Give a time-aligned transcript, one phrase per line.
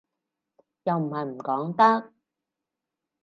[0.85, 2.11] 又唔係唔講得